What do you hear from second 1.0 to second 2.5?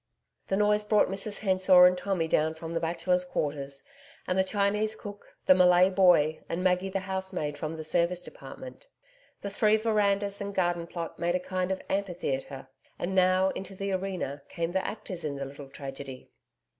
Mrs Hensor and Tommy